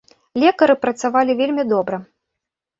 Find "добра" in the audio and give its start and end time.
1.77-2.03